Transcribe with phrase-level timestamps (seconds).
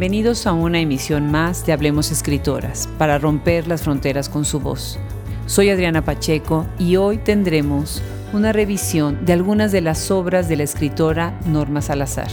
[0.00, 4.98] Bienvenidos a una emisión más de Hablemos Escritoras, para romper las fronteras con su voz.
[5.44, 8.00] Soy Adriana Pacheco y hoy tendremos
[8.32, 12.30] una revisión de algunas de las obras de la escritora Norma Salazar.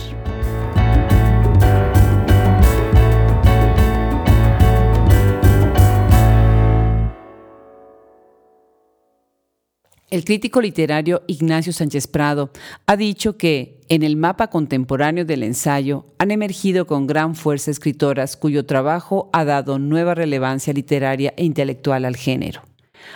[10.10, 12.50] El crítico literario Ignacio Sánchez Prado
[12.86, 18.36] ha dicho que en el mapa contemporáneo del ensayo han emergido con gran fuerza escritoras
[18.36, 22.64] cuyo trabajo ha dado nueva relevancia literaria e intelectual al género.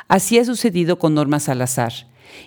[0.07, 1.93] Así ha sucedido con Norma Salazar,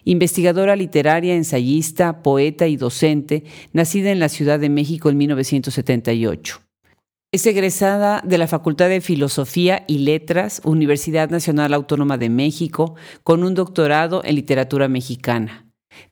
[0.04, 6.60] investigadora literaria, ensayista, poeta y docente, nacida en la Ciudad de México en 1978.
[7.32, 13.42] Es egresada de la Facultad de Filosofía y Letras, Universidad Nacional Autónoma de México, con
[13.42, 15.63] un doctorado en literatura mexicana.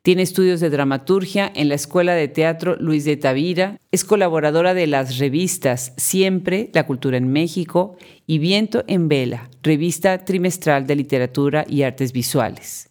[0.02, 3.80] Tiene estudios de dramaturgia en la Escuela de Teatro Luis de Tavira.
[3.90, 10.24] Es colaboradora de las revistas Siempre, La Cultura en México y Viento en Vela, revista
[10.24, 12.90] trimestral de literatura y artes visuales.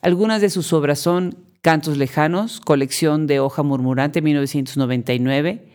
[0.00, 5.68] Algunas de sus obras son Cantos Lejanos, colección de hoja murmurante 1999,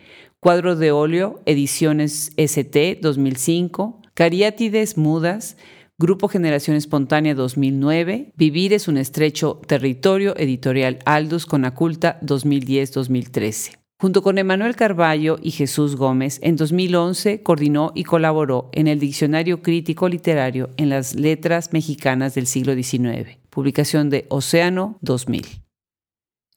[0.44, 5.56] Cuadro de óleo, ediciones ST 2005, Cariátides mudas,
[5.96, 13.78] Grupo Generación Espontánea 2009, Vivir es un estrecho territorio, editorial Aldus con Aculta 2010-2013.
[14.00, 19.62] Junto con Emanuel Carballo y Jesús Gómez, en 2011 coordinó y colaboró en el Diccionario
[19.62, 25.63] Crítico Literario en las Letras Mexicanas del siglo XIX, publicación de Océano 2000.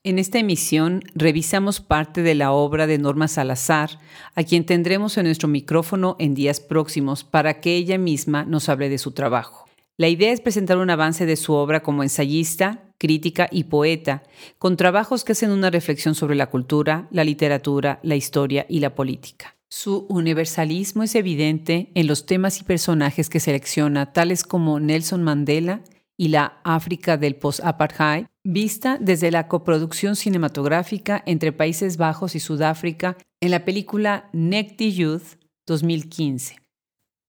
[0.04, 4.00] En esta emisión revisamos parte de la obra de Norma Salazar,
[4.36, 8.90] a quien tendremos en nuestro micrófono en días próximos para que ella misma nos hable
[8.90, 9.68] de su trabajo.
[9.98, 14.24] La idea es presentar un avance de su obra como ensayista, crítica y poeta,
[14.60, 18.94] con trabajos que hacen una reflexión sobre la cultura, la literatura, la historia y la
[18.94, 19.56] política.
[19.70, 25.82] Su universalismo es evidente en los temas y personajes que selecciona, tales como Nelson Mandela
[26.18, 33.18] y la África del post-apartheid, vista desde la coproducción cinematográfica entre Países Bajos y Sudáfrica
[33.40, 35.36] en la película Necti Youth
[35.68, 36.56] 2015,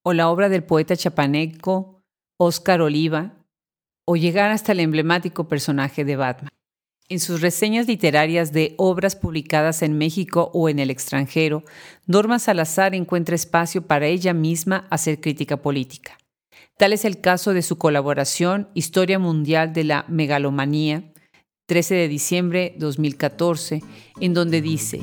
[0.04, 2.02] o la obra del poeta chapaneco
[2.38, 3.34] Oscar Oliva,
[4.06, 6.50] o llegar hasta el emblemático personaje de Batman.
[7.10, 11.64] En sus reseñas literarias de obras publicadas en México o en el extranjero,
[12.06, 16.18] Norma Salazar encuentra espacio para ella misma hacer crítica política.
[16.78, 21.12] Tal es el caso de su colaboración Historia Mundial de la Megalomanía,
[21.66, 23.82] 13 de diciembre 2014,
[24.20, 25.00] en donde dice,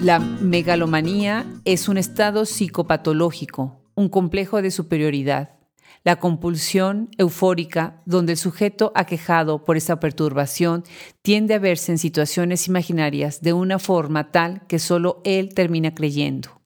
[0.00, 5.63] La megalomanía es un estado psicopatológico, un complejo de superioridad
[6.04, 10.84] la compulsión eufórica, donde el sujeto aquejado por esta perturbación
[11.22, 16.60] tiende a verse en situaciones imaginarias de una forma tal que solo él termina creyendo.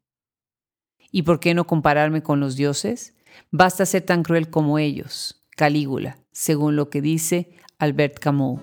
[1.10, 3.14] ¿Y por qué no compararme con los dioses?
[3.50, 8.60] Basta ser tan cruel como ellos, Calígula, según lo que dice Albert Camus.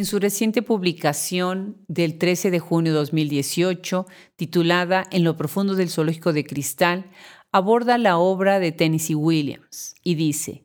[0.00, 5.90] En su reciente publicación del 13 de junio de 2018, titulada En lo profundo del
[5.90, 7.10] zoológico de cristal,
[7.52, 10.64] aborda la obra de Tennessee Williams y dice,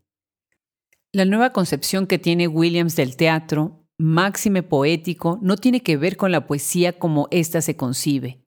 [1.12, 6.32] La nueva concepción que tiene Williams del teatro, máxime poético, no tiene que ver con
[6.32, 8.40] la poesía como ésta se concibe.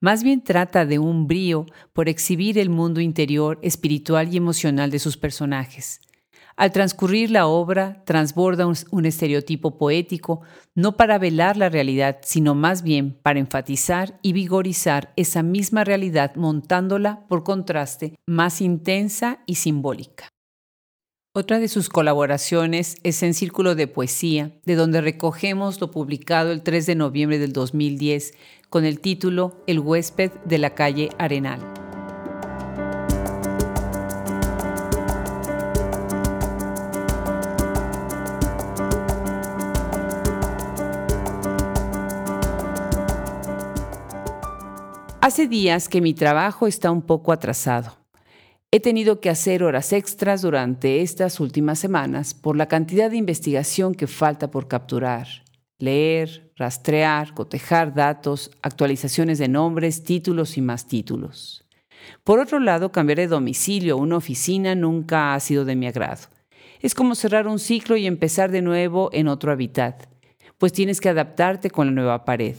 [0.00, 4.98] Más bien trata de un brío por exhibir el mundo interior, espiritual y emocional de
[4.98, 6.00] sus personajes
[6.56, 10.42] al transcurrir la obra, transborda un, estereotipo poético,
[10.74, 16.34] no para velar la realidad, sino más bien para enfatizar y vigorizar esa misma realidad,
[16.36, 20.28] montándola, por contraste, más intensa y simbólica.
[21.34, 26.62] Otra de sus colaboraciones es en Círculo de Poesía, de donde recogemos lo publicado el
[26.62, 28.34] 3 de noviembre del 2010
[28.68, 31.81] con el título El huésped de la calle Arenal.
[45.24, 47.96] Hace días que mi trabajo está un poco atrasado.
[48.72, 53.94] He tenido que hacer horas extras durante estas últimas semanas por la cantidad de investigación
[53.94, 55.28] que falta por capturar,
[55.78, 61.64] leer, rastrear, cotejar datos, actualizaciones de nombres, títulos y más títulos.
[62.24, 66.22] Por otro lado, cambiar de domicilio a una oficina nunca ha sido de mi agrado.
[66.80, 70.04] Es como cerrar un ciclo y empezar de nuevo en otro hábitat,
[70.58, 72.56] pues tienes que adaptarte con la nueva pared.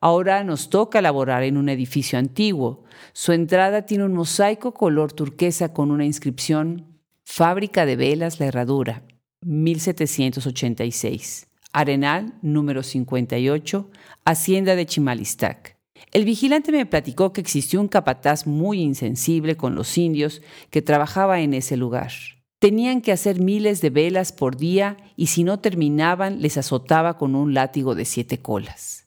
[0.00, 2.84] Ahora nos toca laborar en un edificio antiguo.
[3.12, 9.02] Su entrada tiene un mosaico color turquesa con una inscripción Fábrica de Velas La Herradura,
[9.42, 11.48] 1786.
[11.72, 13.90] Arenal, número 58,
[14.24, 15.76] Hacienda de Chimalistac.
[16.12, 20.40] El vigilante me platicó que existió un capataz muy insensible con los indios
[20.70, 22.12] que trabajaba en ese lugar.
[22.58, 27.34] Tenían que hacer miles de velas por día y si no terminaban les azotaba con
[27.34, 29.05] un látigo de siete colas.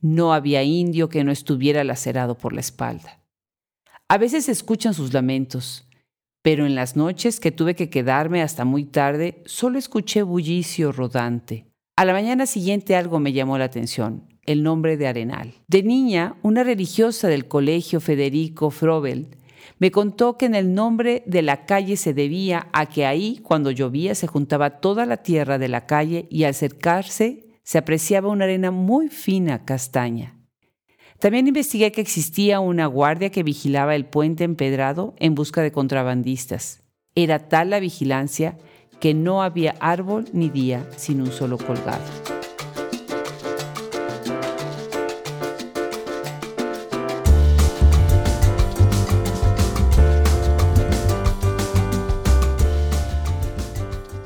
[0.00, 3.20] No había indio que no estuviera lacerado por la espalda.
[4.08, 5.86] A veces se escuchan sus lamentos,
[6.42, 11.66] pero en las noches que tuve que quedarme hasta muy tarde solo escuché bullicio rodante.
[11.96, 15.54] A la mañana siguiente algo me llamó la atención, el nombre de Arenal.
[15.68, 19.36] De niña, una religiosa del colegio Federico Frobel
[19.78, 23.70] me contó que en el nombre de la calle se debía a que ahí, cuando
[23.70, 28.46] llovía, se juntaba toda la tierra de la calle y al acercarse se apreciaba una
[28.46, 30.36] arena muy fina castaña.
[31.20, 36.82] También investigué que existía una guardia que vigilaba el puente empedrado en busca de contrabandistas.
[37.14, 38.58] Era tal la vigilancia
[38.98, 42.02] que no había árbol ni día sin un solo colgado.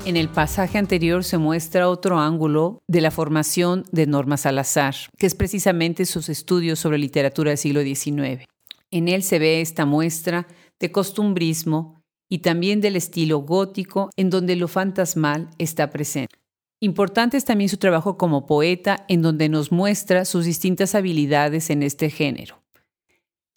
[0.05, 5.25] En el pasaje anterior se muestra otro ángulo de la formación de Norma Salazar, que
[5.25, 8.45] es precisamente sus estudios sobre literatura del siglo XIX.
[8.91, 10.45] En él se ve esta muestra
[10.79, 16.35] de costumbrismo y también del estilo gótico en donde lo fantasmal está presente.
[16.81, 21.81] Importante es también su trabajo como poeta en donde nos muestra sus distintas habilidades en
[21.81, 22.64] este género.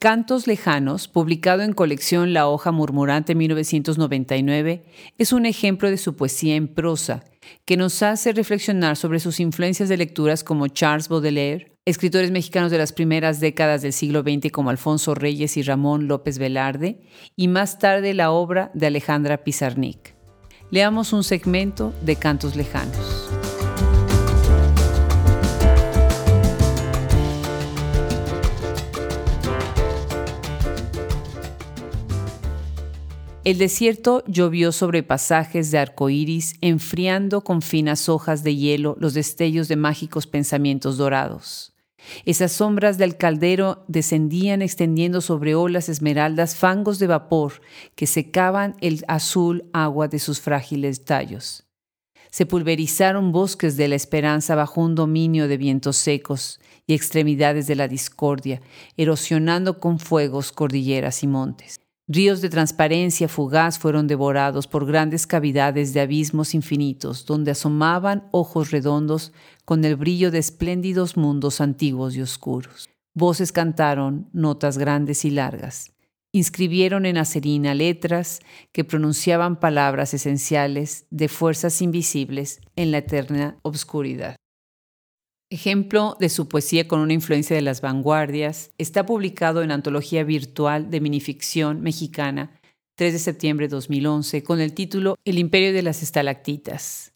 [0.01, 4.85] Cantos Lejanos, publicado en colección La Hoja Murmurante 1999,
[5.19, 7.25] es un ejemplo de su poesía en prosa,
[7.65, 12.79] que nos hace reflexionar sobre sus influencias de lecturas como Charles Baudelaire, escritores mexicanos de
[12.79, 17.01] las primeras décadas del siglo XX como Alfonso Reyes y Ramón López Velarde,
[17.35, 20.15] y más tarde la obra de Alejandra Pizarnik.
[20.71, 23.28] Leamos un segmento de Cantos Lejanos.
[33.49, 39.69] El desierto llovió sobre pasajes de iris, enfriando con finas hojas de hielo los destellos
[39.69, 41.73] de mágicos pensamientos dorados.
[42.27, 47.63] Esas sombras del caldero descendían extendiendo sobre olas esmeraldas fangos de vapor
[47.95, 51.65] que secaban el azul agua de sus frágiles tallos.
[52.31, 57.77] Se pulverizaron bosques de la esperanza bajo un dominio de vientos secos y extremidades de
[57.77, 58.61] la discordia,
[58.99, 61.79] erosionando con fuegos cordilleras y montes.
[62.11, 68.71] Ríos de transparencia fugaz fueron devorados por grandes cavidades de abismos infinitos, donde asomaban ojos
[68.71, 69.35] redondos
[69.67, 72.89] con el brillo de espléndidos mundos antiguos y oscuros.
[73.15, 75.93] Voces cantaron notas grandes y largas.
[76.33, 78.41] Inscribieron en acerina letras
[78.73, 84.37] que pronunciaban palabras esenciales de fuerzas invisibles en la eterna obscuridad.
[85.51, 90.91] Ejemplo de su poesía con una influencia de las vanguardias, está publicado en Antología Virtual
[90.91, 92.61] de Minificción Mexicana,
[92.97, 97.15] 3 de septiembre de 2011, con el título El Imperio de las Estalactitas.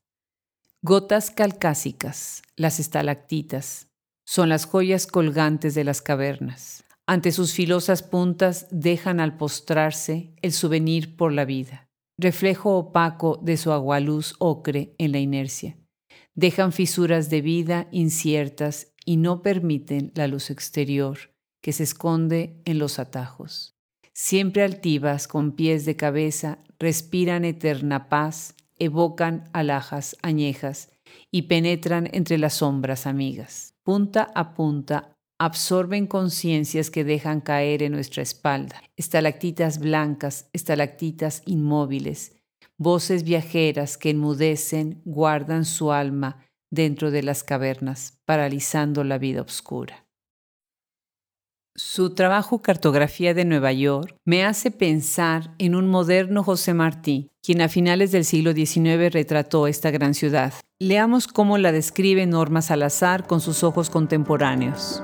[0.81, 3.89] Gotas calcásicas, las estalactitas,
[4.25, 6.85] son las joyas colgantes de las cavernas.
[7.07, 13.59] Ante sus filosas puntas dejan al postrarse el souvenir por la vida, reflejo opaco de
[13.59, 15.77] su agualuz ocre en la inercia
[16.35, 21.19] dejan fisuras de vida inciertas y no permiten la luz exterior
[21.61, 23.77] que se esconde en los atajos.
[24.13, 30.91] Siempre altivas, con pies de cabeza, respiran eterna paz, evocan alhajas añejas
[31.31, 33.75] y penetran entre las sombras amigas.
[33.83, 42.37] Punta a punta absorben conciencias que dejan caer en nuestra espalda, estalactitas blancas, estalactitas inmóviles,
[42.83, 50.07] voces viajeras que enmudecen guardan su alma dentro de las cavernas, paralizando la vida oscura.
[51.75, 57.63] Su trabajo Cartografía de Nueva York me hace pensar en un moderno José Martí, quien
[57.63, 60.53] a finales del siglo XIX retrató esta gran ciudad.
[60.79, 65.03] Leamos cómo la describe Norma Salazar con sus ojos contemporáneos.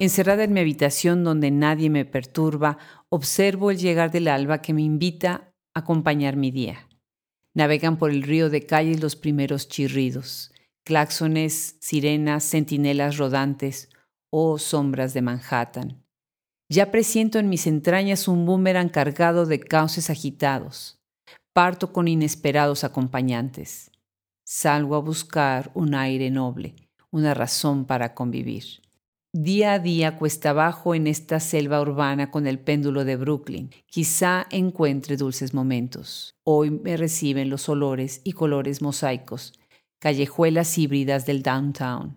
[0.00, 2.78] Encerrada en mi habitación donde nadie me perturba,
[3.08, 6.88] observo el llegar del alba que me invita a acompañar mi día.
[7.52, 10.52] Navegan por el río de calles los primeros chirridos,
[10.84, 13.90] claxones, sirenas, centinelas rodantes
[14.30, 16.04] o sombras de Manhattan.
[16.70, 21.00] Ya presiento en mis entrañas un boomerang cargado de cauces agitados.
[21.52, 23.90] Parto con inesperados acompañantes.
[24.44, 26.76] Salgo a buscar un aire noble,
[27.10, 28.87] una razón para convivir.
[29.34, 33.70] Día a día cuesta abajo en esta selva urbana con el péndulo de Brooklyn.
[33.84, 36.34] Quizá encuentre dulces momentos.
[36.44, 39.52] Hoy me reciben los olores y colores mosaicos,
[39.98, 42.16] callejuelas híbridas del downtown.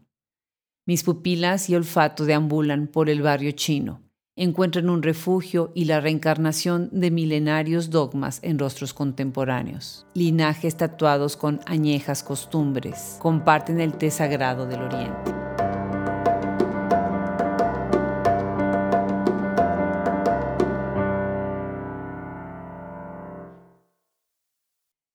[0.85, 4.01] Mis pupilas y olfato deambulan por el barrio chino.
[4.37, 10.07] Encuentran un refugio y la reencarnación de milenarios dogmas en rostros contemporáneos.
[10.13, 15.40] Linajes tatuados con añejas costumbres comparten el té sagrado del Oriente.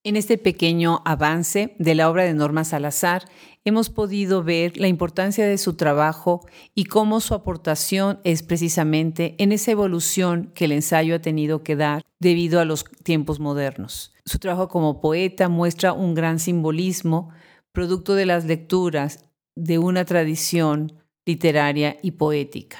[0.07, 3.25] En este pequeño avance de la obra de Norma Salazar,
[3.65, 9.51] hemos podido ver la importancia de su trabajo y cómo su aportación es precisamente en
[9.51, 14.13] esa evolución que el ensayo ha tenido que dar debido a los tiempos modernos.
[14.23, 17.33] Su trabajo como poeta muestra un gran simbolismo,
[17.73, 19.25] producto de las lecturas
[19.57, 22.79] de una tradición literaria y poética.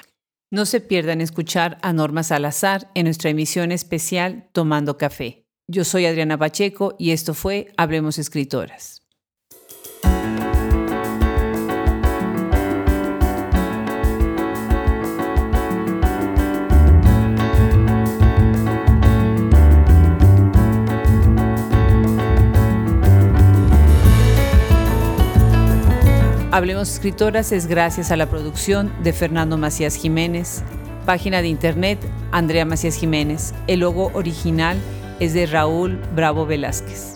[0.50, 5.44] No se pierdan escuchar a Norma Salazar en nuestra emisión especial Tomando Café.
[5.70, 9.02] Yo soy Adriana Pacheco y esto fue Hablemos Escritoras.
[26.50, 30.62] Hablemos Escritoras es gracias a la producción de Fernando Macías Jiménez,
[31.04, 31.98] página de internet
[32.32, 34.80] Andrea Macías Jiménez, el logo original
[35.20, 37.14] es de Raúl Bravo Velázquez.